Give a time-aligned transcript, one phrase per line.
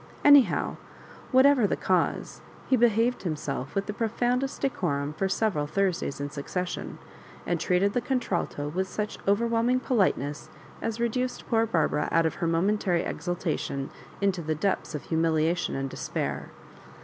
[0.25, 0.77] Anyhow,
[1.31, 6.97] whatever the cause, he behaved himself with the profoundest decorum for several Thursdays in succession,
[7.45, 10.49] and treated the contralto with such overwhelm ing politeness
[10.81, 13.91] as reduced poor Barbara out of her momentary exultation
[14.21, 16.49] into the depths of humihaiion and despair.